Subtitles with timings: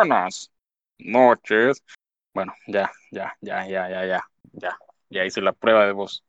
[0.00, 0.50] buenas
[0.98, 1.84] noches.
[2.32, 4.78] Bueno, ya, ya, ya, ya, ya, ya, ya,
[5.10, 6.24] ya hice la prueba de voz.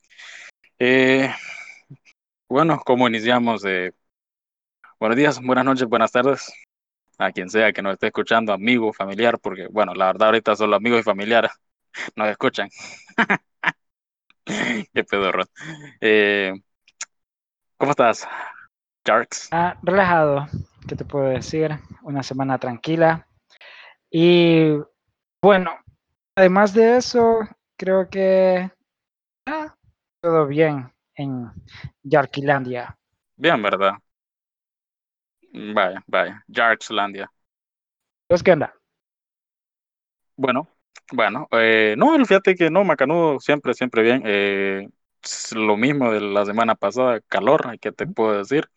[0.77, 1.33] Eh,
[2.49, 3.63] bueno, ¿cómo iniciamos?
[3.63, 3.93] Eh,
[4.99, 6.51] buenos días, buenas noches, buenas tardes
[7.17, 10.75] a quien sea que nos esté escuchando, amigo, familiar, porque bueno, la verdad ahorita solo
[10.75, 11.51] amigos y familiares
[12.17, 12.67] nos escuchan.
[14.45, 15.45] Qué pedorro.
[16.01, 16.53] Eh,
[17.77, 18.27] ¿Cómo estás,
[19.05, 19.47] Jarks?
[19.51, 20.47] Ah, relajado,
[20.89, 21.79] ¿qué te puedo decir?
[22.01, 23.27] Una semana tranquila.
[24.11, 24.73] Y
[25.41, 25.71] bueno,
[26.35, 27.39] además de eso,
[27.77, 28.69] creo que
[29.45, 29.73] ah,
[30.21, 31.49] todo bien en
[32.03, 32.97] Yarkilandia.
[33.37, 33.93] Bien, ¿verdad?
[35.53, 37.31] Vaya, vaya, Jarkslandia.
[38.27, 38.73] Pues, ¿qué onda?
[40.35, 40.67] Bueno,
[41.13, 44.23] bueno, eh, no, fíjate que no, Macanudo siempre, siempre bien.
[44.25, 44.89] Eh,
[45.53, 48.67] lo mismo de la semana pasada, calor, ¿qué te puedo decir?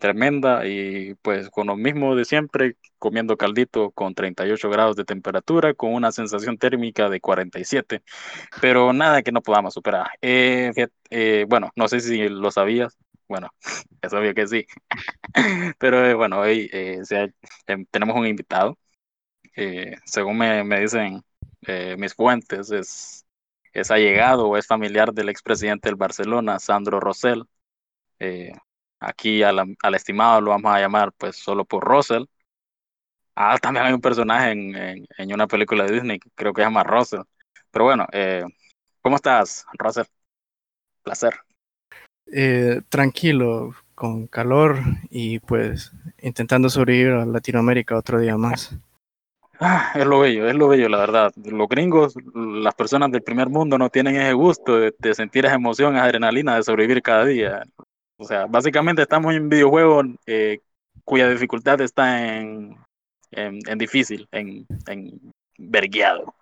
[0.00, 5.74] Tremenda y pues con lo mismo de siempre, comiendo caldito con 38 grados de temperatura,
[5.74, 8.02] con una sensación térmica de 47,
[8.60, 10.08] pero nada que no podamos superar.
[10.22, 10.72] Eh,
[11.10, 13.50] eh, bueno, no sé si lo sabías, bueno,
[14.02, 14.66] es obvio que sí,
[15.78, 16.70] pero eh, bueno, hoy
[17.90, 18.78] tenemos un invitado,
[20.06, 21.22] según me, me dicen
[21.98, 23.26] mis fuentes, es
[23.72, 27.44] es allegado o es familiar del expresidente del Barcelona, Sandro Rosell.
[28.20, 28.52] Eh,
[29.00, 32.28] aquí al, estimado lo vamos a llamar pues solo por Rosell.
[33.34, 36.66] Ah, también hay un personaje en, en, una película de Disney que creo que se
[36.66, 37.22] llama Russell.
[37.70, 38.44] Pero bueno, eh,
[39.00, 40.04] ¿cómo estás, Russell?
[41.02, 41.34] Placer.
[42.32, 44.78] Eh, tranquilo, con calor
[45.08, 48.78] y pues intentando sobrevivir a Latinoamérica otro día más.
[49.58, 51.32] Ah, es lo bello, es lo bello, la verdad.
[51.36, 55.96] Los gringos, las personas del primer mundo no tienen ese gusto de, sentir esa emoción,
[55.96, 57.62] esa adrenalina de sobrevivir cada día.
[58.20, 60.58] O sea, básicamente estamos en un videojuego eh,
[61.04, 62.76] cuya dificultad está en,
[63.30, 66.34] en, difícil, en, en vergueado.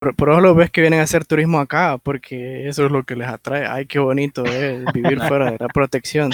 [0.00, 3.04] Por, por, eso lo ves que vienen a hacer turismo acá, porque eso es lo
[3.04, 3.66] que les atrae.
[3.66, 6.32] Ay, qué bonito es vivir fuera de la protección.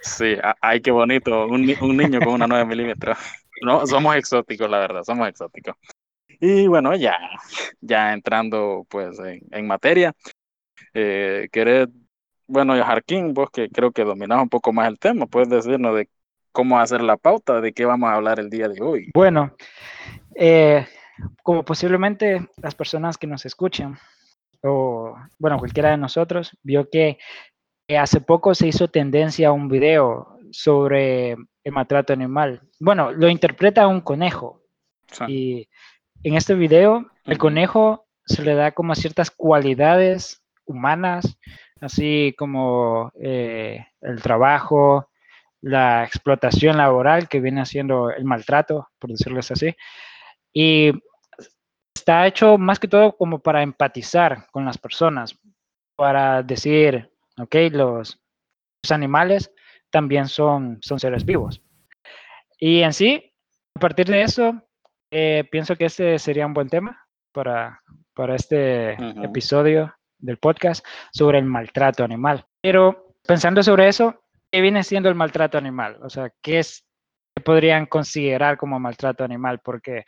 [0.00, 3.18] Sí, ay, qué bonito, un, un niño con una 9 milímetros.
[3.62, 5.76] No, somos exóticos, la verdad, somos exóticos.
[6.40, 7.18] Y bueno, ya,
[7.82, 9.18] ya entrando pues
[9.50, 10.14] en, materia,
[10.94, 11.88] eh, querés,
[12.48, 16.08] bueno, Jarquín, vos que creo que dominás un poco más el tema, puedes decirnos de
[16.52, 19.10] cómo hacer la pauta, de qué vamos a hablar el día de hoy.
[19.14, 19.54] Bueno,
[20.34, 20.86] eh,
[21.42, 23.98] como posiblemente las personas que nos escuchan,
[24.62, 27.18] o bueno, cualquiera de nosotros, vio que
[27.96, 32.62] hace poco se hizo tendencia a un video sobre el maltrato animal.
[32.80, 34.62] Bueno, lo interpreta un conejo.
[35.26, 35.68] Y
[36.22, 41.38] en este video, el conejo se le da como ciertas cualidades humanas,
[41.80, 45.10] así como eh, el trabajo,
[45.60, 49.74] la explotación laboral que viene haciendo el maltrato, por decirlo así.
[50.52, 50.92] Y
[51.94, 55.38] está hecho más que todo como para empatizar con las personas,
[55.96, 58.20] para decir, ok, los,
[58.82, 59.52] los animales
[59.90, 61.60] también son, son seres vivos.
[62.58, 63.32] Y en sí,
[63.76, 64.62] a partir de eso,
[65.10, 67.82] eh, pienso que este sería un buen tema para,
[68.14, 68.92] para este
[69.24, 72.44] episodio del podcast sobre el maltrato animal.
[72.60, 75.98] Pero pensando sobre eso, ¿qué viene siendo el maltrato animal?
[76.02, 76.84] O sea, ¿qué es
[77.34, 79.60] qué podrían considerar como maltrato animal?
[79.60, 80.04] Porque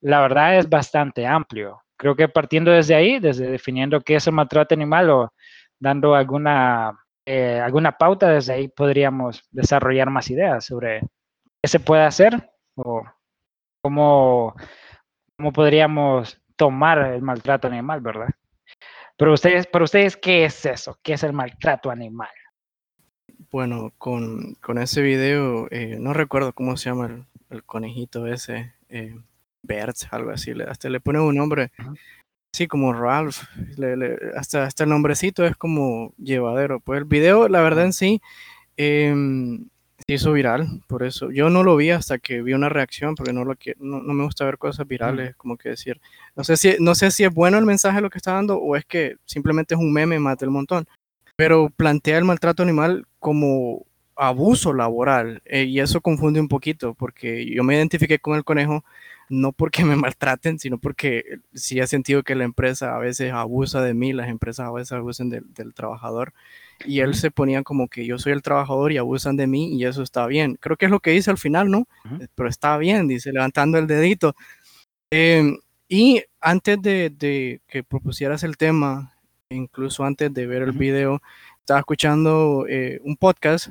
[0.00, 1.82] la verdad es bastante amplio.
[1.96, 5.32] Creo que partiendo desde ahí, desde definiendo qué es el maltrato animal o
[5.78, 11.00] dando alguna eh, alguna pauta, desde ahí podríamos desarrollar más ideas sobre
[11.62, 13.04] qué se puede hacer o
[13.82, 14.56] cómo,
[15.36, 18.30] cómo podríamos tomar el maltrato animal, ¿verdad?
[19.20, 20.98] Pero ustedes, para ustedes, ¿qué es eso?
[21.02, 22.30] ¿Qué es el maltrato animal?
[23.50, 29.14] Bueno, con, con ese video, eh, no recuerdo cómo se llama el, conejito ese, eh,
[30.10, 31.70] algo así, hasta le pone un nombre.
[32.54, 33.42] Sí, como Ralph,
[34.36, 36.80] hasta, hasta el nombrecito es como llevadero.
[36.80, 38.22] Pues el video, la verdad en sí,
[38.78, 39.68] em,
[40.06, 41.30] se hizo viral, por eso.
[41.30, 44.24] Yo no lo vi hasta que vi una reacción, porque no, lo que, no, me
[44.24, 46.00] gusta ver cosas virales, como que decir.
[46.36, 48.76] No sé, si, no sé si es bueno el mensaje lo que está dando o
[48.76, 50.86] es que simplemente es un meme mate el montón.
[51.36, 53.86] Pero plantea el maltrato animal como
[54.16, 58.84] abuso laboral eh, y eso confunde un poquito porque yo me identifiqué con el conejo
[59.30, 63.80] no porque me maltraten, sino porque sí he sentido que la empresa a veces abusa
[63.80, 66.34] de mí, las empresas a veces abusan del trabajador.
[66.84, 69.84] Y él se ponía como que yo soy el trabajador y abusan de mí y
[69.84, 70.56] eso está bien.
[70.60, 71.86] Creo que es lo que dice al final, ¿no?
[72.20, 74.34] Eh, pero está bien, dice, levantando el dedito.
[75.10, 79.14] Em, y antes de, que propusieras el tema,
[79.50, 81.20] incluso antes de ver el video,
[81.58, 83.68] estaba escuchando eh, un podcast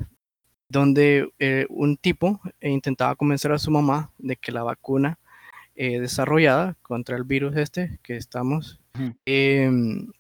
[0.68, 5.18] donde eh, un tipo intentaba convencer a su mamá de que la vacuna
[5.76, 8.82] desarrollada contra el virus este que estamos
[9.24, 10.12] em,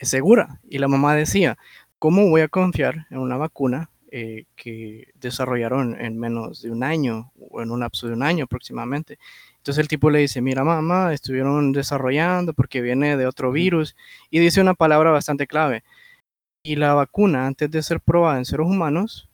[0.00, 0.60] es segura.
[0.68, 1.56] Y la mamá decía,
[2.04, 7.32] ¿cómo voy a confiar en una vacuna eh, que desarrollaron en menos de un año
[7.50, 9.18] o en un lapso de un año aproximadamente.
[9.56, 13.96] Entonces el tipo le dice, mira mamá, estuvieron desarrollando porque viene de otro virus
[14.28, 15.82] y dice una palabra bastante clave.
[16.62, 19.30] Y la vacuna, antes de ser probada en seres humanos,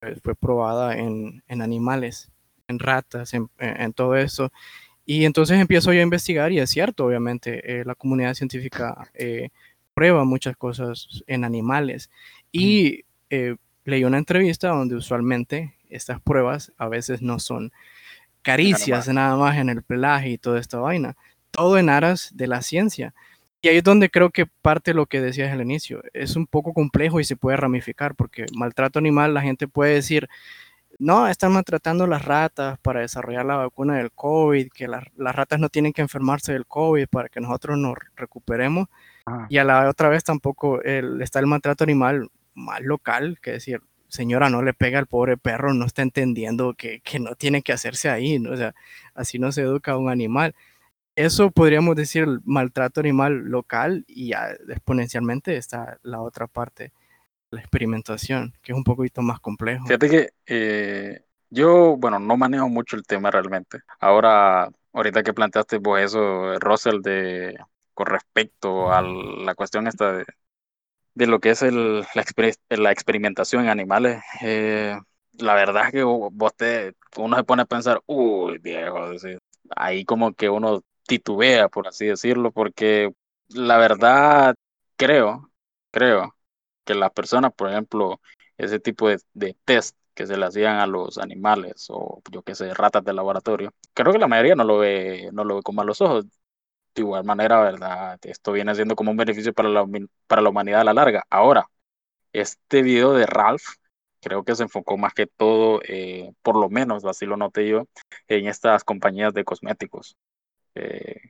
[0.00, 2.32] pues, fue probada en, animales,
[2.68, 4.50] en ratas, en, todo eso.
[5.04, 9.50] Y entonces empiezo yo a investigar y es cierto, obviamente, eh, la comunidad científica eh,
[9.94, 12.10] prueba muchas cosas en animales.
[12.52, 13.04] Y
[13.84, 17.72] leí una entrevista donde usualmente estas pruebas a veces no son
[18.42, 21.16] caricias nada más en el pelaje y toda esta vaina,
[21.50, 23.14] todo en aras de la ciencia.
[23.62, 26.02] Y ahí es donde creo que parte lo que decías al inicio.
[26.12, 30.28] Es un poco complejo y se puede ramificar, porque maltrato animal, la gente puede decir,
[30.98, 35.70] no, están maltratando las ratas para desarrollar la vacuna del COVID, que las ratas no
[35.70, 38.88] tienen que enfermarse del COVID para que nosotros nos recuperemos.
[39.48, 44.48] Y a la otra vez tampoco está el maltrato animal más local, que decir, señora,
[44.48, 48.38] no le pega al pobre perro, no está entendiendo que, no tiene que hacerse ahí,
[48.38, 48.52] ¿no?
[48.52, 48.74] o sea,
[49.14, 50.54] así no se educa a un animal.
[51.16, 56.92] Eso podríamos decir el maltrato animal local y exponencialmente está la otra parte,
[57.50, 59.86] la experimentación, que es un poquito más complejo.
[59.86, 63.80] Fíjate que eh, yo, bueno, no manejo mucho el tema realmente.
[64.00, 67.56] Ahora, ahorita que planteaste vos eso, Russell, de
[67.94, 70.12] con respecto a la cuestión esta
[71.14, 72.04] de, lo que es el,
[72.70, 74.98] la, experimentación en animales, eh,
[75.38, 78.98] la verdad es que vos te, uno se pone a pensar, uy, viejo,
[79.76, 83.10] ahí como que uno titubea, por así decirlo, porque
[83.48, 84.54] la verdad
[84.96, 85.50] creo,
[85.90, 86.34] creo
[86.84, 88.20] que las personas, por ejemplo,
[88.58, 92.54] ese tipo de, de test que se le hacían a los animales o yo qué
[92.54, 95.74] sé, ratas de laboratorio, creo que la mayoría no lo ve, no lo ve con
[95.74, 96.26] malos ojos
[96.94, 98.18] de igual manera, ¿verdad?
[98.22, 99.86] Esto viene siendo como un beneficio para la,
[100.26, 101.24] para la humanidad a la larga.
[101.30, 101.66] Ahora,
[102.32, 103.64] este video de Ralph
[104.20, 107.86] creo que se enfocó más que todo, eh, por lo menos así lo noté yo,
[108.28, 110.16] en estas compañías de cosméticos.
[110.74, 111.20] Eh,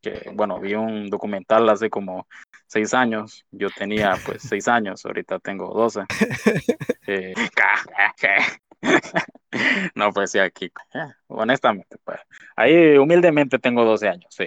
[0.00, 2.26] que, bueno, vi un documental hace como
[2.66, 6.00] seis años, yo tenía pues seis años, ahorita tengo doce.
[7.06, 7.34] Eh,
[9.94, 10.72] no, pues sí, aquí,
[11.26, 12.18] honestamente, pues,
[12.56, 14.44] ahí humildemente tengo 12 años, sí.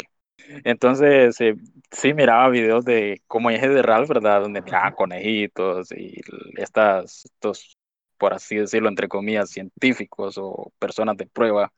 [0.63, 1.55] Entonces, eh,
[1.91, 4.41] sí miraba videos de como eje de Ralph, ¿verdad?
[4.41, 6.21] Donde miraba conejitos y
[6.55, 7.77] estas, estos,
[8.17, 11.71] por así decirlo, entre comillas, científicos o personas de prueba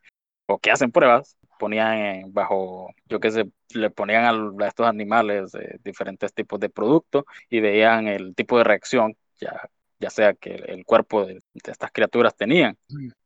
[0.47, 5.77] o que hacen pruebas, ponían bajo, yo qué sé, le ponían a, estos animales eh,
[5.83, 9.69] diferentes tipos de productos y veían el tipo de reacción, ya,
[9.99, 12.77] ya sea que el, cuerpo de, estas criaturas tenían.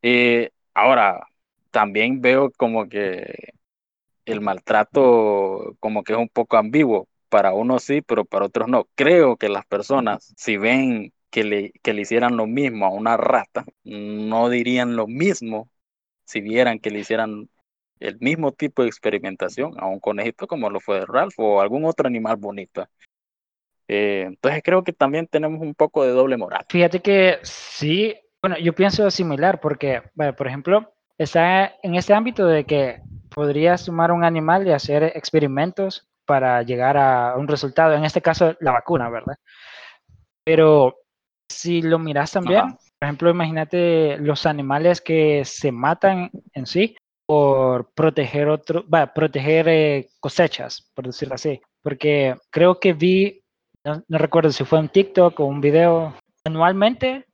[0.01, 1.25] Y ahora,
[1.71, 3.53] también veo como que
[4.25, 7.07] el maltrato como que es un poco ambiguo.
[7.29, 8.87] Para unos sí, pero para otros no.
[8.95, 13.17] Creo que las personas, si ven que le, que le hicieran lo mismo a una
[13.17, 15.67] rata, no dirían lo mismo
[16.25, 17.49] si vieran que le hicieran
[17.99, 22.07] el mismo tipo de experimentación a un conejito como lo fue Ralph o algún otro
[22.07, 22.85] animal bonito.
[23.87, 26.65] Eh, entonces creo que también tenemos un poco de doble moral.
[26.69, 30.01] Fíjate que sí, bueno, yo pienso similar porque,
[30.37, 33.01] por ejemplo, está en este ámbito de que
[33.33, 38.55] podrías tomar un animal y hacer experimentos para llegar a un resultado, en este caso
[38.59, 39.35] la vacuna, ¿verdad?
[40.45, 40.95] Pero
[41.49, 47.93] si lo miras también, por ejemplo, imagínate los animales que se matan en sí por
[47.93, 53.41] proteger otro, va, proteger eh, cosechas, por decirlo así, porque creo que vi,
[53.85, 56.13] no, no recuerdo si fue un TikTok o un video,
[56.45, 57.25] anualmente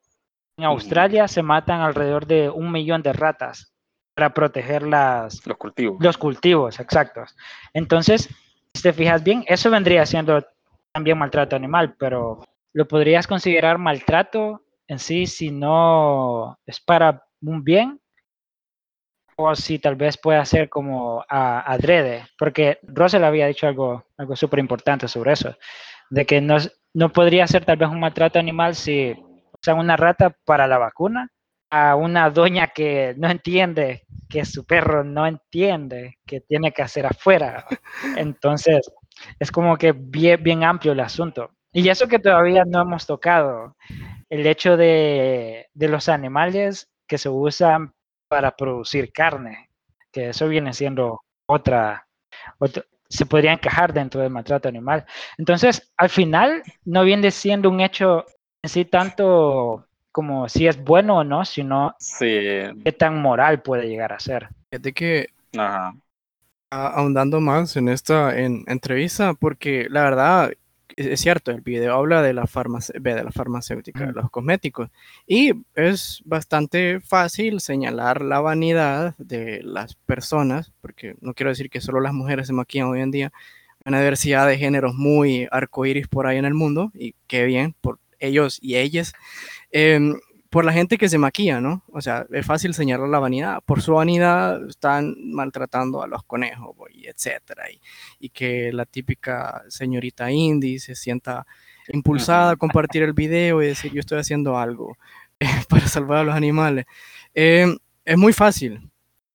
[0.58, 3.74] en Australia se matan alrededor de un millón de ratas
[4.20, 5.98] para proteger las, los cultivos.
[6.02, 7.38] Los cultivos, exactos.
[7.74, 8.28] Entonces,
[8.74, 10.46] si te fijas bien, eso vendría siendo
[10.92, 17.64] también maltrato animal, pero lo podrías considerar maltrato en sí si no es para un
[17.64, 18.02] bien
[19.38, 24.36] o si tal vez pueda ser como a, adrede, porque Russell había dicho algo, algo
[24.36, 25.56] súper importante sobre eso,
[26.10, 26.58] de que no,
[26.94, 29.16] no podría ser tal vez un maltrato animal si
[29.62, 31.32] sea una rata para la vacuna
[31.70, 37.06] a una doña que no entiende que su perro no entiende que tiene que hacer
[37.06, 37.66] afuera.
[38.18, 38.92] Entonces,
[39.40, 41.52] es como que bien, bien amplio el asunto.
[41.72, 43.76] Y eso que todavía no hemos tocado,
[44.30, 47.94] el hecho de, de los animales que se usan
[48.28, 49.70] para producir carne,
[50.12, 52.08] que eso viene siendo otra,
[52.60, 55.06] otra, se podría encajar dentro del maltrato animal.
[55.38, 58.26] Entonces, al final, no viene siendo un hecho
[58.64, 62.26] en sí tanto como si es bueno o no, sino Sí,
[62.84, 64.50] qué tan moral puede llegar a ser.
[64.72, 65.94] Fíjate que ajá.
[66.72, 70.52] a- ahondando más en esta en- entrevista, porque la verdad
[70.96, 74.14] es, es cierto, el video habla de la, farmace- ve, de la farmacéutica, de Ujú.
[74.14, 74.90] los cosméticos,
[75.28, 81.82] y es bastante fácil señalar la vanidad de las personas, porque no quiero decir que
[81.82, 83.32] solo las mujeres se maquillan hoy en día,
[83.86, 87.76] hay una diversidad de géneros muy arcoíris por ahí en el mundo, y qué bien
[87.82, 89.14] por ellos y ellas.
[89.72, 91.84] Em, por la gente que se maquilla, ¿no?
[91.92, 93.62] O sea, es fácil señalar la vanidad.
[93.66, 97.70] Por su vanidad están maltratando a los conejos, y etcétera.
[97.72, 97.80] Y,
[98.20, 101.46] y que la típica señorita indie se sienta
[101.94, 104.98] impulsada a compartir el video y decir, yo estoy haciendo algo
[105.70, 106.86] para salvar a los animales.
[107.34, 108.90] Em, es muy fácil.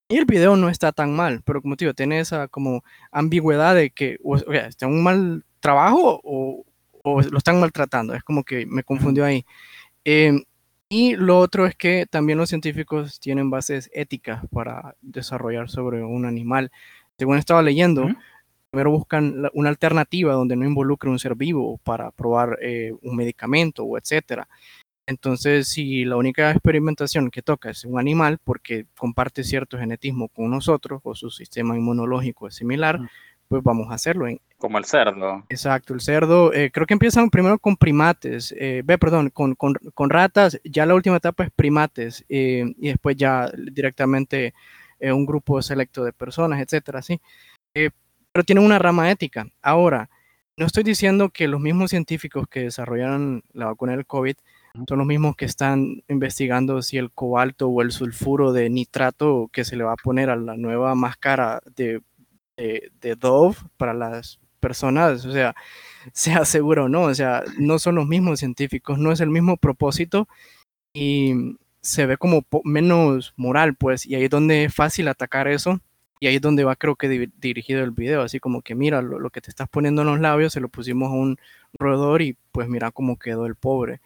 [0.08, 3.74] Y el video no está tan mal, pero como te digo, tiene esa como ambigüedad
[3.74, 6.64] de que o, o sea, está un mal trabajo o,
[7.02, 8.14] o lo están maltratando.
[8.14, 9.46] Es como que me confundió ahí.
[10.04, 10.42] Em,
[10.88, 16.24] y lo otro es que también los científicos tienen bases éticas para desarrollar sobre un
[16.26, 16.70] animal.
[17.18, 18.06] Según estaba leyendo,
[18.70, 23.16] primero buscan la- una alternativa donde no involucre un ser vivo para probar eh, un
[23.16, 24.48] medicamento o etcétera.
[25.06, 30.50] Entonces, si la única experimentación que toca es un animal porque comparte cierto genetismo con
[30.50, 33.08] nosotros o su sistema inmunológico es similar, Ujú.
[33.48, 34.26] Pues vamos a hacerlo.
[34.28, 35.44] En- Como el cerdo.
[35.48, 39.74] Exacto, el cerdo, eh, creo que empiezan primero con primates, eh, ve, perdón, con, con-
[39.94, 44.54] con ratas, ya la última etapa es primates, eh, y después ya directamente
[45.00, 47.20] eh, un grupo selecto de personas, etcétera, sí.
[47.74, 47.90] Eh,
[48.32, 49.46] pero tiene una rama ética.
[49.60, 50.08] Ahora,
[50.56, 54.36] no estoy diciendo que los mismos científicos que desarrollaron la vacuna del COVID
[54.88, 59.64] son los mismos que están investigando si el cobalto o el sulfuro de nitrato que
[59.64, 62.00] se le va a poner a la nueva máscara de,
[62.56, 65.54] de, de Dove para las personas, o sea,
[66.12, 69.56] sea seguro o no, o sea, no son los mismos científicos, no es el mismo
[69.56, 70.28] propósito
[70.92, 75.80] y se ve como menos moral, pues, y ahí es donde es fácil atacar eso
[76.20, 79.02] y ahí es donde va creo que di- dirigido el video, así como que mira,
[79.02, 81.38] lo, lo que te estás poniendo en los labios se lo pusimos a un
[81.78, 84.00] roedor y pues mira cómo quedó el pobre.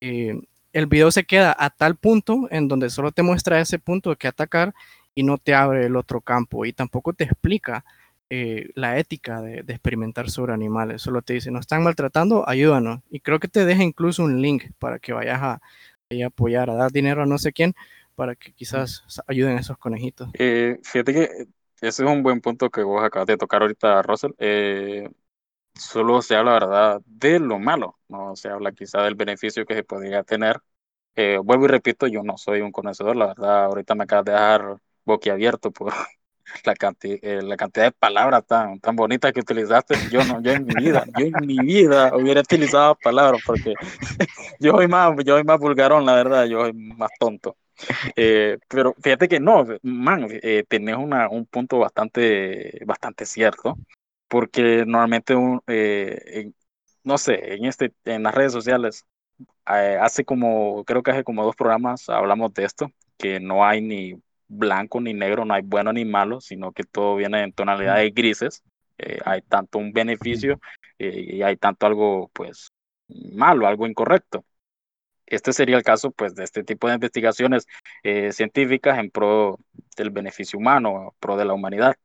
[0.00, 0.40] Eh,
[0.72, 4.28] el video se queda a tal punto en donde solo te muestra ese punto que
[4.28, 4.74] atacar
[5.18, 7.84] y no te abre el otro campo y tampoco te explica
[8.30, 11.02] eh, la ética de, experimentar sobre animales.
[11.02, 13.00] Solo te dice, nos están maltratando, ayúdanos.
[13.10, 16.74] Y creo que te deja incluso un link para que vayas a, a apoyar, a
[16.74, 17.74] dar dinero a no sé quién,
[18.14, 20.30] para que quizás ayuden a esos conejitos.
[20.34, 21.22] Eh, fíjate que
[21.80, 24.30] ese es un buen punto que vos acabas de tocar ahorita, Russell.
[24.38, 25.10] Eh,
[25.74, 29.82] solo se habla, ¿verdad?, de lo malo, no se habla quizá del beneficio que se
[29.82, 30.60] podría tener.
[31.42, 34.78] Vuelvo y repito, yo no soy un conocedor, la verdad, ahorita me acabas de dejar
[35.08, 35.92] boquiabierto por
[36.64, 39.96] la, canti- eh, la cantidad de palabras tan, tan bonitas que utilizaste.
[40.08, 43.74] Yo no, yo en mi vida, yo en mi vida hubiera utilizado palabras porque
[44.60, 47.56] yo soy más, yo soy más vulgarón, la verdad, yo soy más tonto.
[48.16, 53.78] Eh, pero fíjate que no, man, eh, tenés un punto bastante, bastante cierto,
[54.28, 56.50] porque normalmente, un, eh,
[57.04, 59.06] no sé, en, este, en las redes sociales,
[59.64, 64.14] hace como, creo que hace como dos programas hablamos de esto, que no hay ni
[64.48, 68.62] blanco ni negro, no hay bueno ni malo, sino que todo viene en tonalidades grises,
[68.98, 70.60] eh, hay tanto un beneficio
[70.98, 72.72] eh, y hay tanto algo, pues,
[73.08, 74.44] malo, algo incorrecto.
[75.26, 77.66] Este sería el caso, pues, de este tipo de investigaciones
[78.02, 79.58] eh, científicas en pro
[79.96, 81.96] del beneficio humano, pro de la humanidad.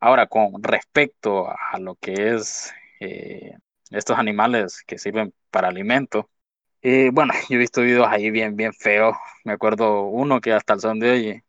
[0.00, 2.72] Ahora, con respecto a lo que es
[3.90, 6.30] estos animales que sirven para alimento,
[6.82, 9.16] eh, bueno, yo he visto videos ahí bien, bien feos.
[9.44, 11.42] Me acuerdo uno que hasta el son de hoy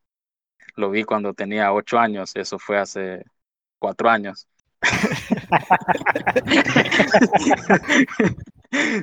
[0.79, 3.23] lo vi cuando tenía ocho años, eso fue hace
[3.77, 4.47] cuatro años.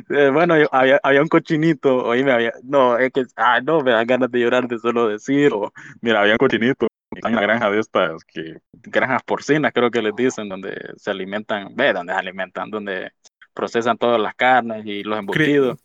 [0.08, 3.90] Eh, bueno, yo- había, había un cochinito, oíme, había, no, es que, ah, no, me
[3.90, 5.72] dan ganas de llorar de solo decirlo.
[6.00, 10.02] Mira, había un cochinito, están en la granja de estas, que, granjas porcinas, creo que
[10.02, 13.10] les dicen, donde se alimentan, ve, donde se alimentan, donde
[13.54, 15.78] procesan todas las carnes y los embutidos.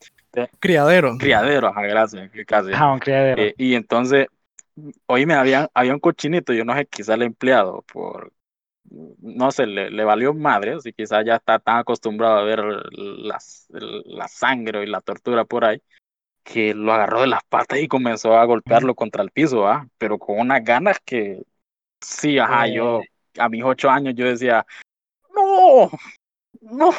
[0.60, 1.18] Criadero.
[1.18, 2.72] Criadero, ajá, gracias, casi.
[2.76, 3.42] Ah, un criadero.
[3.42, 4.28] Eh, y entonces,
[5.06, 8.34] oíme, había, había un cochinito, yo no sé, quizá el empleado, por,
[8.90, 12.60] no sé, le, le valió madre, y quizás ya está tan acostumbrado a ver
[12.90, 15.82] las, la sangre y la tortura por ahí,
[16.44, 19.88] que lo agarró de las patas y comenzó a golpearlo contra el piso, ¿ah?
[19.98, 21.44] Pero con unas ganas que,
[22.00, 23.01] sí, ajá, yo,
[23.38, 24.66] a mis ocho años yo decía,
[25.36, 25.92] no,
[26.62, 26.92] no.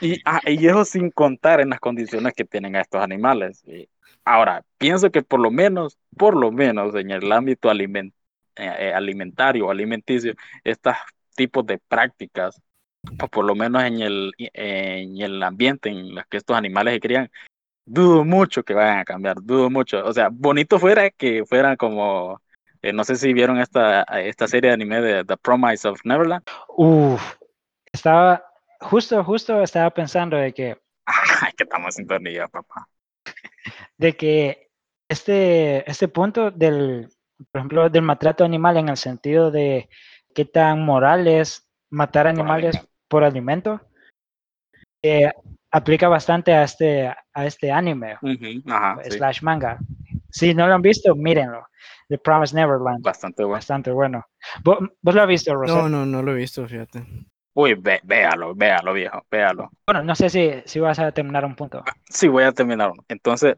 [0.00, 3.62] Y, ah, y eso sin contar en las condiciones que tienen a estos animales.
[3.64, 3.88] Y
[4.24, 8.14] ahora, pienso que por lo menos, por lo menos en el ámbito aliment,
[8.56, 10.94] eh, alimentario o alimenticio, estos
[11.34, 12.60] tipos de prácticas,
[13.22, 17.00] o por lo menos en el, en el ambiente en los que estos animales se
[17.00, 17.30] crían,
[17.84, 20.04] dudo mucho que vayan a cambiar, dudo mucho.
[20.04, 22.40] O sea, bonito fuera que fuera como,
[22.82, 26.44] eh, no sé si vieron esta, esta serie de anime de The Promise of Neverland.
[26.76, 27.20] Uf,
[27.92, 28.44] estaba,
[28.80, 30.78] justo, justo estaba pensando de que...
[31.06, 32.88] Ay, que estamos en sintonía, papá.
[34.02, 34.68] De que
[35.08, 37.08] este, este punto del,
[37.50, 39.88] por ejemplo, del maltrato animal en el sentido de
[40.34, 43.80] qué tan moral es matar animales por alimento,
[45.02, 45.30] eh,
[45.70, 48.16] aplica bastante a este, a este anime,
[49.08, 49.78] slash manga.
[50.30, 51.66] Si no lo han visto, mírenlo.
[52.08, 53.02] The Promised Neverland.
[53.02, 53.56] Bastante bueno.
[53.56, 54.26] Bastante bueno.
[54.64, 55.72] ¿Vos, lo has visto, Rosé?
[55.72, 57.04] No, no, no lo he visto, fíjate.
[57.54, 59.70] Uy, ve, véalo, véalo, viejo, véalo.
[59.86, 61.84] Bueno, no sé si, si vas a terminar un punto.
[62.08, 63.56] Sí, voy a terminar Entonces,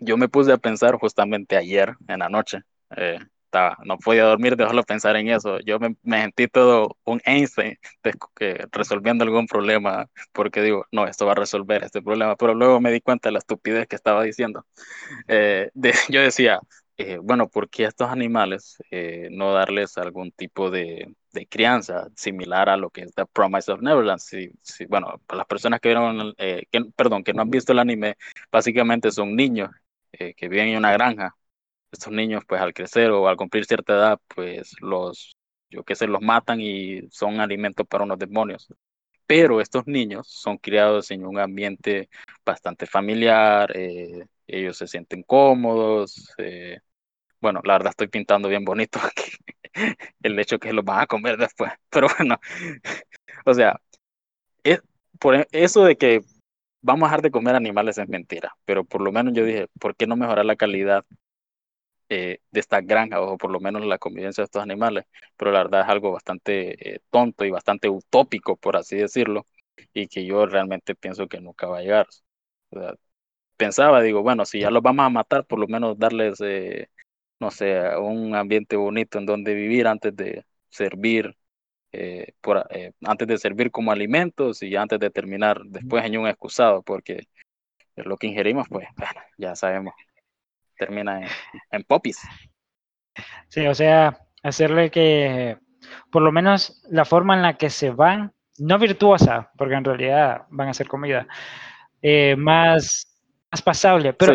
[0.00, 2.62] yo me puse a pensar justamente ayer en la noche.
[2.96, 3.18] Eh,
[3.84, 5.60] no podía dormir, dejarlo pensar en eso.
[5.60, 7.78] Yo me, sentí todo un Einstein
[8.36, 12.80] que, resolviendo algún problema, porque digo, no, esto va a resolver este problema, pero luego
[12.80, 14.66] me di cuenta de la estupidez que estaba diciendo.
[15.28, 15.70] Eh,
[16.10, 16.60] yo decía,
[16.96, 18.78] eh, bueno, ¿por qué estos animales
[19.30, 23.82] no darles algún tipo de, de, crianza similar a lo que es The Promise of
[23.82, 24.20] Neverland?
[24.20, 27.80] Si, si bueno, para las personas que vieron, que, perdón, que no han visto el
[27.80, 28.16] anime,
[28.50, 29.70] básicamente son niños
[30.36, 31.36] que viven en una granja
[31.94, 35.36] estos niños pues al crecer o al cumplir cierta edad pues los,
[35.70, 38.68] yo qué sé, los matan y son alimentos para unos demonios.
[39.26, 42.10] Pero estos niños son criados en un ambiente
[42.44, 46.32] bastante familiar, eh, ellos se sienten cómodos.
[46.38, 46.78] Eh,
[47.40, 49.00] bueno, la verdad estoy pintando bien bonito
[50.22, 51.72] el hecho que los van a comer después.
[51.90, 52.38] Pero bueno,
[53.46, 53.80] o sea,
[54.64, 54.80] es,
[55.20, 56.22] por e, eso de que
[56.84, 59.96] vamos a dejar de comer animales es mentira, pero por lo menos yo dije, ¿por
[59.96, 61.04] qué no mejorar la calidad
[62.08, 65.04] eh, de estas granjas, o por lo menos la convivencia de estos animales,
[65.36, 69.46] pero la verdad es algo bastante eh, tonto y bastante utópico, por así decirlo,
[69.94, 72.06] y que yo realmente pienso que nunca va a llegar.
[73.56, 76.88] pensaba, digo, bueno, si ya los vamos a matar, por lo menos darles, eh,
[77.40, 81.36] no sé, un ambiente bonito en donde vivir antes de servir.
[82.40, 82.66] Por,
[83.04, 87.26] antes de servir como alimentos y antes de terminar después en un excusado, porque
[87.96, 89.94] lo que ingerimos, pues, bueno, ya sabemos
[90.76, 91.20] termina
[91.70, 92.20] en, popis.
[93.48, 95.58] Sí, o sea, hacerle que
[96.10, 100.42] por lo menos la forma en la que se van, no virtuosa, porque en realidad
[100.50, 101.26] van a ser comida,
[102.02, 104.12] eh, más, más pasable.
[104.12, 104.32] Pero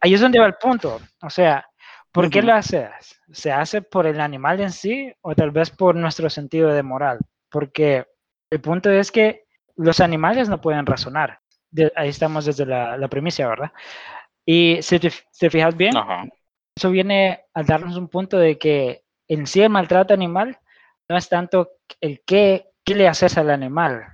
[0.00, 1.00] ahí es donde va el punto.
[1.22, 1.66] O sea,
[2.12, 3.20] ¿por qué lo haces?
[3.32, 7.18] ¿Se hace por el animal en sí o tal vez por nuestro sentido de moral?
[7.50, 8.06] Porque
[8.50, 9.44] el punto es que
[9.76, 11.40] los animales no pueden razonar.
[11.96, 13.72] ahí estamos desde la, la premisa, ¿verdad?
[14.44, 15.10] Y si te,
[15.50, 15.92] fijas bien,
[16.76, 20.58] eso viene a darnos un punto de que en sí el maltrato animal
[21.08, 21.70] no es tanto
[22.00, 24.04] el qué, qué le haces al animal,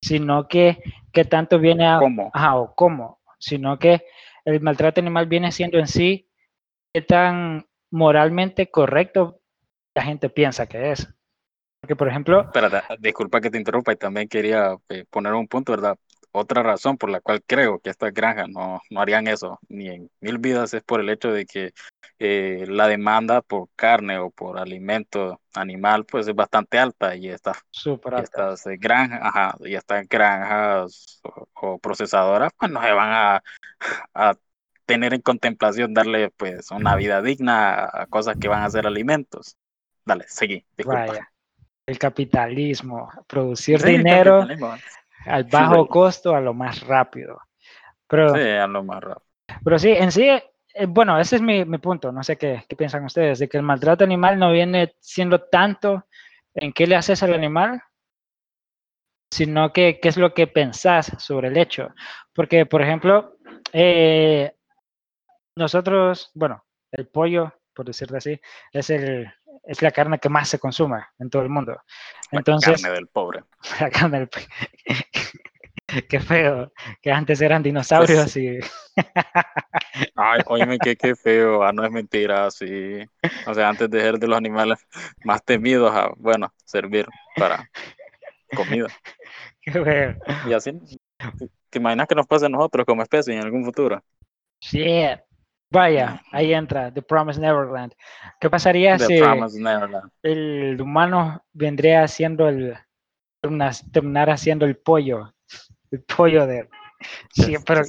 [0.00, 1.98] sino que, qué tanto viene a...
[1.98, 2.30] ¿Cómo?
[2.32, 4.04] Ajá, o cómo, sino que
[4.44, 6.28] el maltrato animal viene siendo en sí
[6.92, 9.40] qué tan moralmente correcto
[9.94, 11.08] la gente piensa que es.
[11.80, 12.42] Porque, por ejemplo...
[12.42, 15.96] Espera, disculpa que te interrumpa y también quería eh, poner un punto, ¿verdad?
[16.32, 20.10] otra razón por la cual creo que estas granjas no, no harían eso ni en
[20.20, 21.72] mil vidas es por el hecho de que
[22.18, 27.58] eh, la demanda por carne o por alimento animal pues es bastante alta y, estas
[28.18, 31.20] estas eh, granjas ajá, y estas granjas
[31.54, 33.42] o, procesadoras pues no se van a,
[34.14, 34.34] a
[34.86, 39.56] tener en contemplación darle pues una vida digna a cosas que van a ser alimentos.
[40.04, 41.30] Dale, seguí, disculpa.
[41.86, 44.46] El capitalismo, producir dinero
[45.26, 47.38] al bajo costo, a lo más rápido.
[48.06, 49.26] Pero, sí, a lo más rápido.
[49.64, 52.76] Pero sí, en sí, eh, bueno, ese es mi, mi, punto, no sé qué, qué
[52.76, 56.06] piensan ustedes, de que el maltrato animal no viene siendo tanto
[56.54, 57.82] en qué le haces al animal,
[59.30, 61.88] sino que qué es lo que pensás sobre el hecho.
[62.34, 63.36] Porque, por ejemplo,
[63.72, 64.54] eh,
[65.56, 68.40] nosotros, bueno, el pollo, por decirlo así,
[68.72, 69.32] es el,
[69.64, 71.80] es la carne que más se consume en todo el mundo.
[72.30, 73.44] Entonces, la carne del pobre.
[73.80, 74.30] La carne del
[76.08, 78.58] Qué feo, que antes eran dinosaurios y...
[80.16, 83.04] Ay, oíme, qué, qué feo, ah, no es mentira, sí.
[83.46, 84.78] O sea, antes de ser de los animales
[85.22, 87.68] más temidos a, bueno, servir para
[88.56, 88.88] comida.
[89.60, 90.16] Qué feo.
[90.46, 90.72] Y así,
[91.68, 94.02] ¿te imaginas que nos pase a nosotros como especie en algún futuro?
[94.60, 95.04] Sí,
[95.72, 97.94] Vaya, ahí entra The Promised Neverland.
[98.38, 99.18] ¿Qué pasaría si
[100.22, 102.76] el humano vendría haciendo el
[103.90, 105.32] terminar haciendo el pollo,
[105.90, 106.68] el pollo de
[107.32, 107.82] sí, pero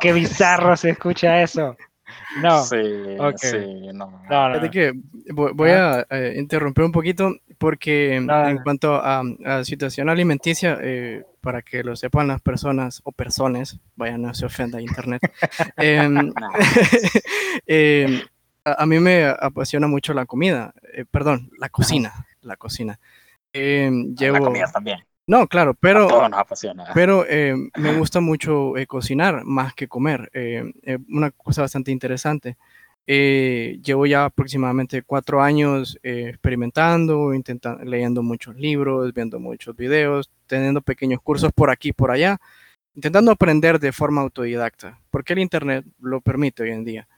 [0.00, 1.76] qué bizarro se escucha eso.
[2.40, 2.62] No.
[2.62, 2.76] Sí,
[3.18, 3.36] ok.
[3.36, 4.22] sí, no.
[4.30, 4.92] No, no, que
[5.32, 10.78] voy, voy a eh, interrumpir un poquito porque No, en cuanto a, a situación alimenticia,
[10.80, 15.22] eh, para que lo sepan las personas o personas, vaya, no se ofenda internet,
[15.76, 16.32] em,
[17.66, 18.20] em,
[18.64, 22.98] a, a mí me apasiona mucho la comida, eh, perdón, la cocina, la cocina.
[23.52, 24.98] Em, La llevo, comida también.
[25.26, 26.08] no, claro, pero
[26.94, 30.30] pero eh, me gusta mucho eh, cocinar más que comer.
[30.34, 30.64] eh,
[31.08, 32.56] una cosa bastante interesante.
[33.06, 41.20] Llevo ya aproximadamente cuatro años experimentando, intentando, leyendo muchos libros, viendo muchos videos, teniendo pequeños
[41.20, 42.38] cursos por aquí y por allá,
[42.94, 47.08] intentando aprender de forma autodidacta, porque el Internet lo permite hoy en día.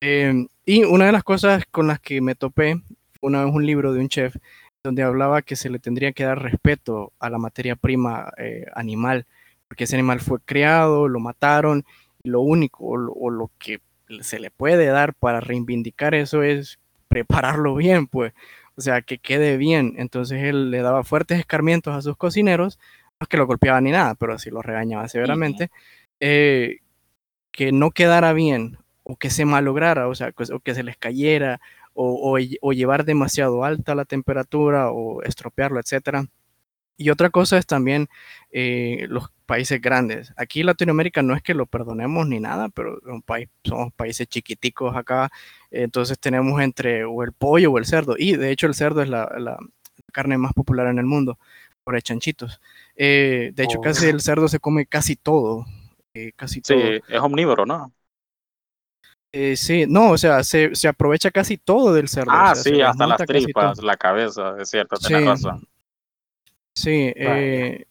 [0.00, 2.80] Eh, y una de las cosas con las que me topé
[3.20, 4.36] una vez un libro de un chef
[4.82, 9.26] donde hablaba que se le tendría que dar respeto a la materia prima eh, animal,
[9.66, 11.84] porque ese animal fue criado, lo mataron,
[12.22, 13.80] y lo único o lo, o lo que
[14.20, 18.32] se le puede dar para reivindicar eso es prepararlo bien, pues,
[18.78, 19.94] o sea, que quede bien.
[19.98, 22.78] Entonces él le daba fuertes escarmientos a sus cocineros,
[23.20, 25.70] no es que lo golpeaba ni nada, pero sí lo regañaba severamente,
[26.20, 26.78] eh,
[27.50, 30.96] que no quedara bien o que se malograra, o sea, que- o que se les
[30.96, 31.60] cayera
[31.92, 36.26] o, o llevar demasiado alta la temperatura o estropearlo, etcétera.
[36.98, 38.08] Y otra cosa es también
[38.50, 40.32] eh, los países grandes.
[40.36, 45.30] Aquí Latinoamérica no es que lo perdonemos ni nada, pero país- somos países chiquiticos acá,
[45.70, 48.16] entonces tenemos entre o el pollo o el cerdo.
[48.18, 49.56] Y de hecho el cerdo es la, la
[50.12, 51.38] carne más popular en el mundo,
[51.84, 52.60] por el chanchitos.
[52.96, 53.82] Eh, de hecho, Oh.
[53.82, 55.64] casi el cerdo se come casi todo.
[56.14, 56.82] eh, casi Sí, todo.
[57.08, 57.92] es omnívoro, ¿no?
[59.30, 62.30] Eh, sí, no, o sea, se, se aprovecha casi todo del cerdo.
[62.30, 65.26] o Ah, sea, sí, hasta las tripas, la cabeza, es cierto, tenés Sí.
[65.26, 65.68] razón.
[66.78, 67.86] Sí, eh,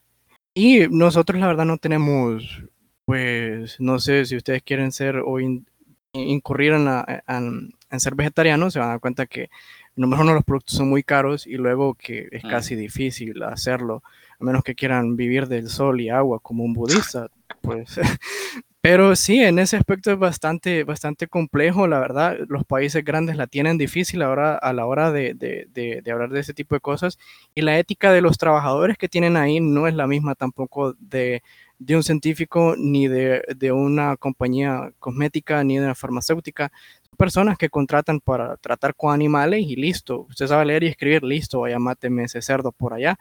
[0.54, 2.64] y nosotros la verdad no tenemos,
[3.06, 5.68] pues, no sé si ustedes quieren ser o in-
[6.14, 9.50] incurrir en, la- en- en ser vegetarianos, se van a dar cuenta que
[9.98, 14.04] número uno los productos son muy caros y luego que es casi difícil hacerlo,
[14.40, 17.28] a menos que quieran vivir del sol y agua como un budista,
[17.62, 18.00] pues.
[18.82, 22.38] Pero sí, en ese aspecto es bastante, bastante complejo, la verdad.
[22.48, 26.30] Los países grandes la tienen difícil ahora a la hora de, de- de- de hablar
[26.30, 27.18] de ese tipo de cosas.
[27.56, 31.42] Y la ética de los trabajadores que tienen ahí no es la misma tampoco de,
[31.90, 36.72] un científico, ni de una compañía cosmética, ni de una farmacéutica.
[37.10, 40.22] Son personas que contratan para tratar con animales y listo.
[40.30, 43.18] Usted sabe leer y escribir, listo, vaya, máteme ese cerdo por allá.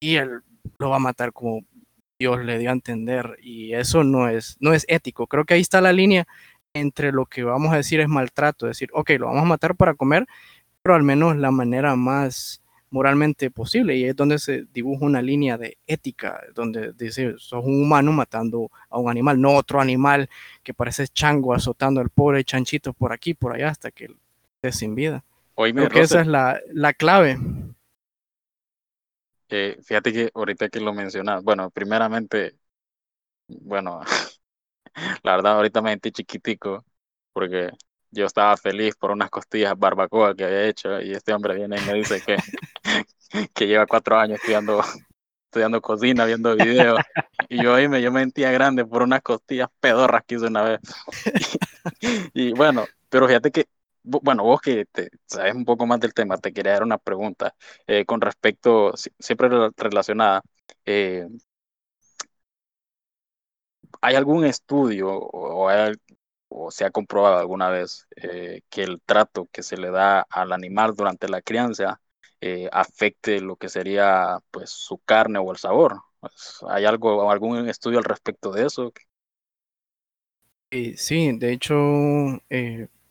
[0.00, 0.40] Y él
[0.78, 1.62] lo va a matar como
[2.18, 5.26] Dios le dio a entender y eso no es, no es ético.
[5.26, 6.26] Creo que ahí está la línea
[6.74, 9.94] entre lo que vamos a decir es maltrato, decir, ok, lo vamos a matar para
[9.94, 10.26] comer,
[10.82, 15.58] pero al menos la manera más moralmente posible y es donde se dibuja una línea
[15.58, 20.28] de ética, donde dice, sos un humano matando a un animal, no otro animal
[20.62, 24.08] que parece chango azotando al pobre chanchito por aquí, por allá, hasta que
[24.54, 25.24] esté sin vida.
[25.56, 27.38] Oíme, Creo que esa es la, la clave.
[29.48, 32.56] Eh, fíjate que ahorita que lo mencionas, bueno, primeramente,
[33.48, 34.00] bueno,
[35.22, 36.84] la verdad ahorita me sentí chiquitico
[37.32, 37.70] porque
[38.10, 41.86] yo estaba feliz por unas costillas barbacoa que había hecho y este hombre viene y
[41.86, 42.36] me dice que,
[43.54, 44.80] que lleva cuatro años estudiando,
[45.46, 47.00] estudiando cocina, viendo videos
[47.48, 50.62] y yo ahí me, yo me sentía grande por unas costillas pedorras que hice una
[50.62, 50.80] vez.
[52.34, 53.66] Y, bueno, pero fíjate que,
[54.22, 57.54] bueno, vos que te, sabes un poco más del tema, te quería dar una pregunta
[57.86, 60.42] eh, con respecto, si- siempre rela- relacionada.
[60.84, 61.26] eh,
[64.00, 69.76] ¿hay algún estudio o, se ha comprobado alguna vez eh, que el trato que se
[69.76, 72.00] le da al animal durante la crianza
[72.72, 76.00] afecte lo que sería pues su carne o el sabor?
[76.20, 78.92] Pues, ¿Hay algo, algún estudio al respecto de eso?
[80.96, 81.74] Sí, de hecho,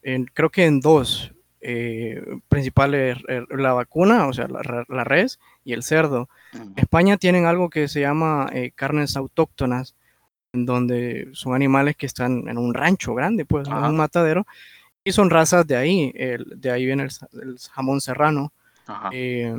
[0.05, 1.31] en- creo que en dos
[1.67, 6.29] eh, principales, eh, la vacuna, o sea, la, la res y el cerdo.
[6.53, 9.95] En España tienen algo que se llama eh, carnes autóctonas,
[10.53, 14.45] en donde son animales que están en un rancho grande, pues, en un matadero,
[15.03, 17.09] y son razas de ahí, el- de ahí viene el,
[17.41, 18.53] el jamón serrano,
[19.11, 19.55] eh,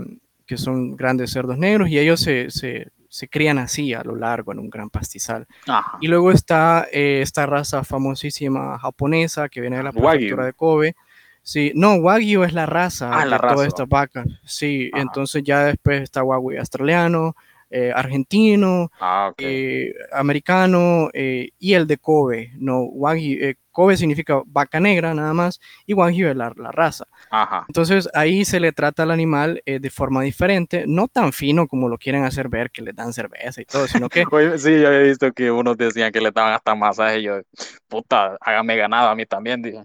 [0.47, 4.53] que son grandes cerdos negros, y ellos se, se- se crían así a lo largo
[4.53, 5.47] en un gran pastizal.
[5.67, 5.97] Ajá.
[6.03, 10.95] Y luego está eh, esta raza famosísima japonesa que viene de la prefectura de Kobe.
[11.43, 13.55] Sí, no, Wagyu es la raza Ah, de la raza.
[13.55, 14.27] todas estas vacas.
[14.45, 15.01] Sí, Ajá.
[15.03, 17.37] entonces ya después está Wagyu australiano,
[17.79, 22.53] eh, argentino, Ah, eh, americano eh, y el de Kobe.
[22.57, 27.07] No, Wagyu, Kobe significa vaca negra nada más y Wagyu es la, la raza.
[27.31, 27.67] Ajá.
[27.69, 31.99] Entonces ahí se le trata al animal de forma diferente, no tan fino como lo
[31.99, 34.25] quieren hacer ver, que le dan cerveza y todo, sino que
[34.59, 37.41] sí, yo había visto que unos decían que le daban hasta masaje y yo,
[37.89, 39.85] puta, hágame ganado a mí también, dije.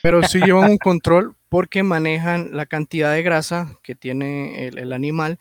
[0.00, 4.92] Pero sí llevan un control porque manejan la cantidad de grasa que tiene el, el
[4.92, 5.40] animal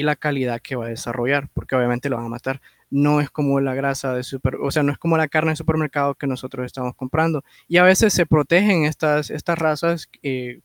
[0.00, 2.60] y la calidad que va a desarrollar, porque obviamente lo van a matar
[2.90, 5.56] no es como la grasa de super, o sea, no es como la carne de
[5.56, 7.44] supermercado que nosotros estamos comprando.
[7.68, 10.60] Y a veces se protegen estas, estas razas eh,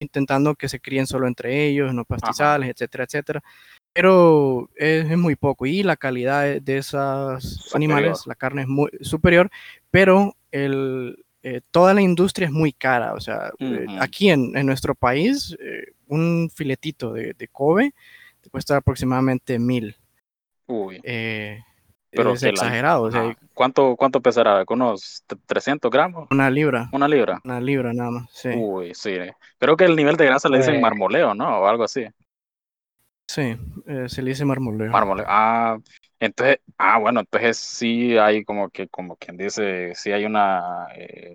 [0.00, 3.42] intentando que se críen solo entre ellos, no pastizales, etcétera, etcétera.
[3.92, 9.50] Pero es, muy poco y la calidad de, esos animales, la carne es muy superior,
[9.90, 13.14] pero el, eh, toda la industria es muy cara.
[13.14, 15.56] O sea, eh, aquí en, en, nuestro país,
[16.08, 17.94] un filetito de, de Kobe
[18.48, 19.94] te cuesta aproximadamente mil.
[20.66, 21.00] Uy.
[22.10, 23.10] Pero es exagerado.
[23.52, 24.64] ¿cuánto, ¿Cuánto pesará?
[24.68, 26.26] ¿Unos 300 gramos?
[26.30, 26.88] Una libra.
[26.92, 27.40] Una libra.
[27.44, 28.48] Una libra nada más, sí.
[28.56, 29.16] Uy, sí.
[29.58, 31.60] Creo que el nivel de grasa le dicen pues marmoleo, ¿no?
[31.60, 32.06] O algo así.
[33.26, 33.56] Sí,
[33.86, 34.90] eh, se le dice marmoleo.
[34.90, 35.26] Marmoleo.
[35.28, 35.78] Ah,
[36.18, 41.34] entonces, ah, bueno, entonces sí hay como que, como quien dice, sí hay una, eh,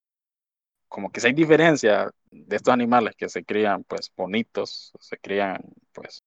[0.88, 5.62] como que sí hay diferencia de estos animales que se crían, pues, bonitos, se crían,
[5.94, 6.24] pues,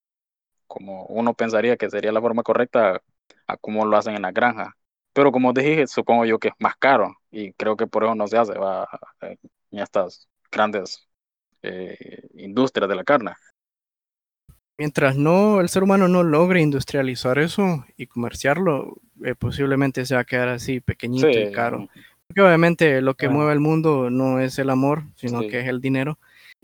[0.66, 3.00] como uno pensaría que sería la forma correcta
[3.46, 4.76] a cómo lo hacen en la granja.
[5.12, 8.26] Pero como dije, supongo yo que es más caro y creo que por eso no
[8.26, 8.86] se hace va,
[9.22, 11.08] en estas grandes
[11.62, 13.32] eh, industrias de la carne.
[14.78, 20.20] Mientras no el ser humano no logre industrializar eso y comerciarlo, eh, posiblemente se va
[20.20, 21.88] a quedar así pequeñito y caro.
[22.26, 25.80] Porque obviamente lo que mueve el mundo no es el amor, sino que es el
[25.80, 26.18] dinero.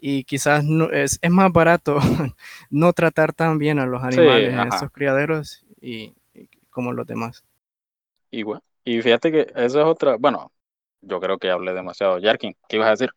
[0.05, 2.01] Y quizás no, es, es más barato
[2.71, 6.13] no tratar tan bien a los animales en estos criaderos y,
[6.71, 7.45] como los demás.
[8.33, 8.61] Igual.
[8.85, 10.51] Y fíjate que eso es otra, bueno,
[11.03, 12.19] yo creo que hablé demasiado.
[12.19, 13.11] Yarkin, ¿qué ibas a decir?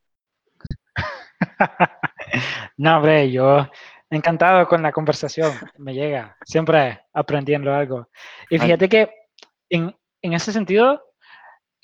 [2.78, 3.68] no, hombre, yo
[4.12, 8.10] encantado con la conversación, me llega, siempre aprendiendo algo.
[8.48, 9.10] Y fíjate que
[9.72, 11.02] en, en ese sentido,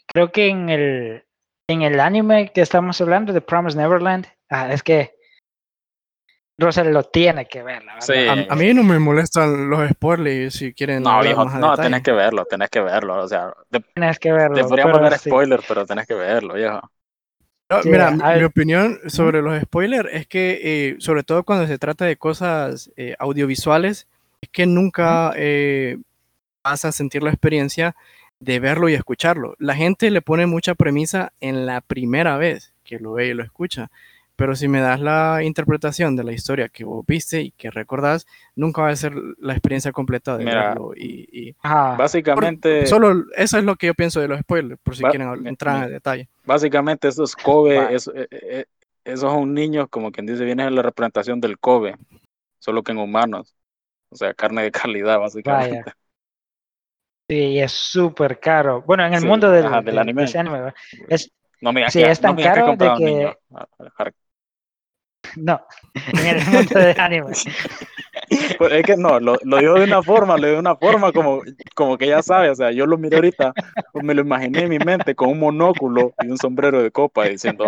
[0.05, 1.25] creo que en el,
[1.67, 5.15] en el anime que estamos hablando de Promise Neverland, ah, es que
[6.61, 8.45] Russell lo tiene que ver, la verdad.
[8.49, 11.03] A, mí no me molestan los spoilers si quieren.
[11.03, 13.23] No, viejo, no, tenés que verlo, tenés que verlo.
[13.23, 13.53] O sea,
[13.95, 14.55] tenés que verlo.
[14.55, 16.79] Te podríamos dar spoilers, pero tenés que verlo, viejo.
[17.85, 22.17] mira, mi, opinión sobre los spoilers es que, eh, sobre todo cuando se trata de
[22.17, 24.07] cosas eh, audiovisuales,
[24.41, 25.97] es que nunca eh,
[26.63, 27.95] vas a sentir la experiencia
[28.39, 29.55] de verlo y escucharlo.
[29.57, 33.43] La gente le pone mucha premisa en la primera vez que lo ve y lo
[33.43, 33.89] escucha.
[34.41, 38.25] Pero si me das la interpretación de la historia que vos viste y que recordás,
[38.55, 40.93] nunca va a ser la experiencia completa de verlo.
[40.95, 42.87] Y, básicamente.
[42.87, 45.93] solo eso es lo que yo pienso de los spoilers, por si quieren entrar en
[45.93, 46.27] detalle.
[46.43, 48.65] Básicamente, esos Kobe, es, eh, eh,
[49.03, 51.95] esos son niños, como quien dice, vienen en la representación del Kobe,
[52.57, 53.53] solo que en humanos.
[54.09, 55.93] O sea, carne de calidad, básicamente.
[57.29, 58.81] Sí, es súper caro.
[58.81, 60.25] Bueno, en el mundo del, anime.
[61.09, 63.37] es, no me sí, es tan caro de que...
[65.35, 65.61] No,
[65.93, 67.31] en el mundo de anime.
[68.57, 71.11] Pues es que no, lo, lo digo de una forma, lo digo de una forma
[71.11, 71.41] como,
[71.75, 73.53] como que ya sabe, o sea, yo lo miro ahorita,
[73.93, 77.65] me lo imaginé en mi mente con un monóculo y un sombrero de copa diciendo,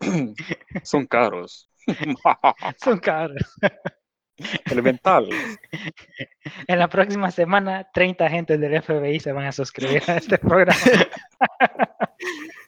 [0.82, 1.70] son caros.
[2.82, 3.42] son caros.
[4.70, 5.28] Elemental.
[6.66, 10.78] En la próxima semana, 30 agentes del FBI se van a suscribir a este programa.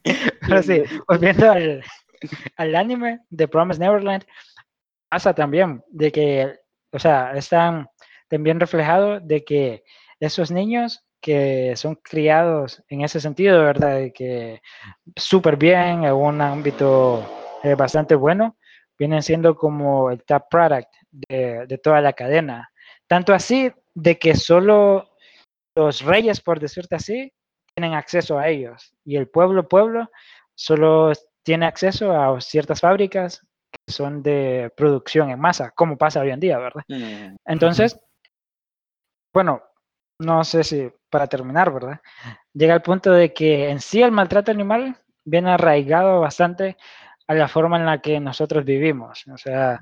[0.49, 1.85] Pero sí, volviendo al,
[2.57, 4.25] al anime de Promise Neverland,
[5.09, 6.59] pasa también de que,
[6.93, 7.89] o sea, están
[8.29, 9.85] también reflejados de que
[10.21, 13.97] esos niños que son criados en ese sentido, ¿verdad?
[13.97, 14.61] De que
[15.17, 18.57] súper bien, en un ámbito eh, bastante bueno,
[18.99, 22.71] vienen siendo como el top product de, de, toda la cadena.
[23.07, 25.09] Tanto así de que solo
[25.75, 27.33] los reyes, por decirte así,
[27.75, 30.11] tienen acceso a ellos y el pueblo, pueblo,
[30.55, 31.13] solo
[31.49, 36.41] tiene acceso a ciertas fábricas que son de producción en masa, como pasa hoy en
[36.41, 36.83] día, ¿verdad?
[36.89, 37.99] Mm, Entonces,
[39.33, 39.63] bueno,
[40.19, 42.03] no sé si para terminar, ¿verdad?
[42.53, 46.77] Llega el punto de que en sí el maltrato animal viene arraigado bastante
[47.27, 49.25] a la forma en la que nosotros vivimos.
[49.33, 49.81] O sea,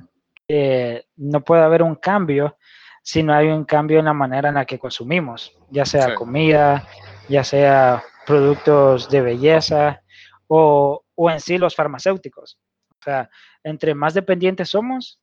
[1.16, 2.58] no puede haber un cambio
[3.02, 6.86] si no hay un cambio en la manera en la que consumimos, ya sea comida,
[7.28, 10.02] ya sea productos de belleza,
[10.46, 12.58] o, o en sí los farmacéuticos.
[12.92, 13.30] O sea,
[13.62, 15.20] entre más dependientes somos,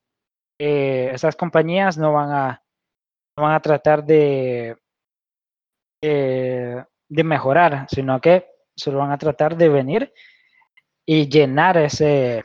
[0.60, 2.64] eh, esas compañías no van a,
[3.38, 4.78] van a tratar de,
[6.02, 10.14] eh, de mejorar, sino que solo van a tratar de venir
[11.06, 12.44] y llenar ese,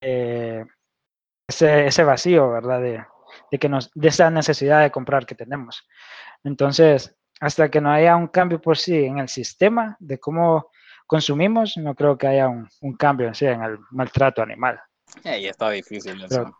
[0.00, 0.64] eh,
[1.48, 2.80] ese, ese, vacío, ¿verdad?
[2.80, 3.04] De,
[3.50, 5.86] de, que nos, de esa necesidad de comprar que tenemos.
[6.44, 10.70] Entonces, hasta que no haya un cambio por sí en el sistema de cómo
[11.08, 14.78] consumimos, no creo que haya un, un cambio en el maltrato animal.
[15.24, 16.54] Y está difícil eso.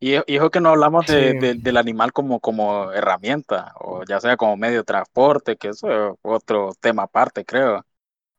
[0.00, 4.56] y, es que no hablamos de, del animal como, como herramienta, o ya sea como
[4.56, 7.84] medio de transporte, que eso es otro tema aparte, creo.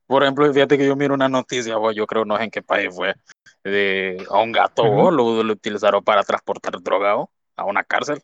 [0.08, 2.96] Por ejemplo, fíjate que yo miro una noticia, yo creo no sé en qué país
[2.96, 3.16] fue,
[3.64, 8.22] de a un gato lo, utilizaron para transportar drogado a una cárcel.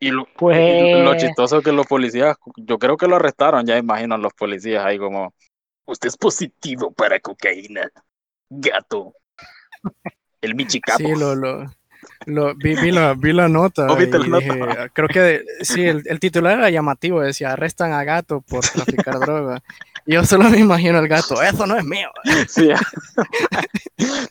[0.00, 1.04] Y lo, pues...
[1.04, 4.98] lo chistoso que los policías, yo creo que lo arrestaron, ya imaginan los policías ahí
[4.98, 5.34] como,
[5.86, 7.90] usted es positivo para cocaína,
[8.48, 9.14] gato.
[10.40, 10.98] El Michicapo.
[10.98, 13.86] Sí, lo, lo, vi, vi, la, vi la nota.
[13.88, 19.18] Ah, creo que sí, el, el, titular era llamativo, decía, arrestan a gato por traficar
[19.20, 19.62] droga.
[20.06, 22.08] Yo solo me imagino el gato, eso no es mío.
[22.48, 22.70] Sí.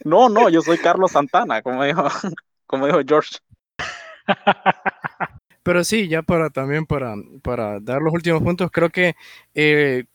[0.06, 2.08] No, no, yo soy Carlos Santana, como dijo,
[2.65, 3.36] como dijo George.
[5.67, 9.17] Pero sí, ya para también para, para dar los últimos puntos, creo que
[9.53, 10.06] eh,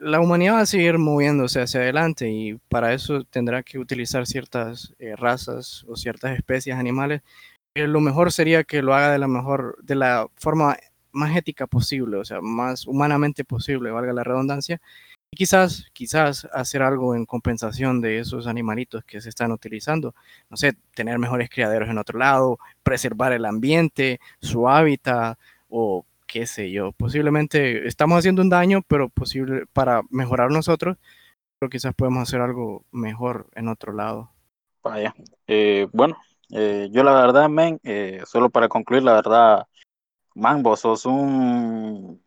[0.00, 4.92] la humanidad va a seguir moviéndose hacia adelante y para eso tendrá que utilizar ciertas
[4.98, 7.22] eh, razas o ciertas especies animales.
[7.76, 10.76] Eh, lo mejor sería que lo haga de la mejor, de la forma
[11.12, 14.80] más ética posible, o sea, más humanamente posible, valga la redundancia,
[15.30, 20.14] y quizás, quizás hacer algo en compensación de esos animalitos que se están utilizando.
[20.48, 25.38] No sé, tener mejores criaderos en otro lado, preservar el ambiente, su hábitat
[25.68, 26.92] o qué sé yo.
[26.92, 30.96] Posiblemente estamos haciendo un daño, pero posible para mejorar nosotros,
[31.58, 34.30] pero quizás podemos hacer algo mejor en otro lado.
[34.82, 35.14] Vaya.
[35.46, 36.16] Eh, bueno,
[36.50, 39.66] eh, yo la verdad, men, eh, solo para concluir, la verdad,
[40.34, 42.22] man, vos sos un,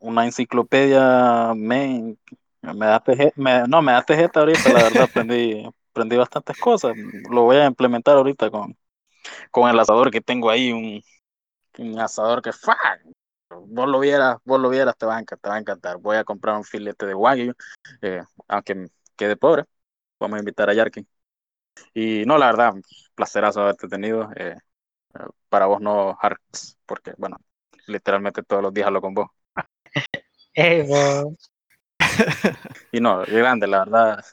[0.00, 2.18] una enciclopedia, men,
[2.72, 6.94] me me, no, me da jeta ahorita, la verdad, aprendí, aprendí bastantes cosas.
[7.30, 8.76] Lo voy a implementar ahorita con,
[9.50, 11.02] con el asador que tengo ahí, un,
[11.78, 12.76] un asador que ¡fa!
[13.48, 15.98] Vos lo vieras, vos lo vieras, te va, a encantar, te va a encantar.
[15.98, 17.52] Voy a comprar un filete de wagyu,
[18.02, 19.64] eh, aunque quede pobre.
[20.18, 21.06] Vamos a invitar a Yarkin.
[21.92, 22.74] Y no, la verdad,
[23.14, 24.30] placerazo haberte tenido.
[24.36, 24.56] Eh,
[25.48, 27.36] para vos no, Harks, porque, bueno,
[27.86, 29.28] literalmente todos los días hablo con vos.
[30.56, 31.53] Hey, vos.
[32.92, 34.24] Y no, grande, la verdad.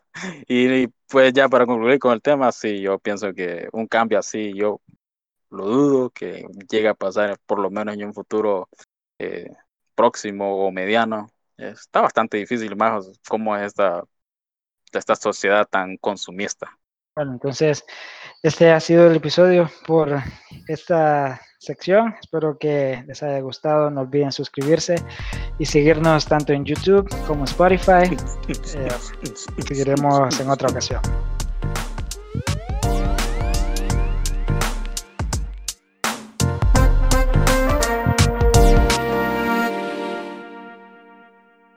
[0.47, 4.53] Y, pues ya para concluir con el tema, sí, yo pienso que un cambio así,
[4.53, 4.81] yo
[5.49, 8.69] lo dudo que llegue a pasar por lo menos en un futuro
[9.19, 9.49] eh,
[9.95, 11.29] próximo o mediano.
[11.57, 14.03] Está bastante difícil más cómo es esta,
[14.93, 16.77] esta sociedad tan consumista.
[17.15, 17.83] Bueno, entonces,
[18.41, 20.21] este ha sido el episodio por
[20.67, 22.15] esta sección.
[22.21, 23.91] Espero que les haya gustado.
[23.91, 24.95] No olviden suscribirse
[25.61, 28.09] y seguirnos tanto en YouTube como Spotify.
[28.73, 28.89] Eh,
[29.63, 30.99] seguiremos en otra ocasión.